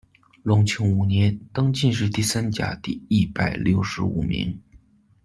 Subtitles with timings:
[0.41, 4.59] 隆庆五年，登进士第三甲第一百六十五名。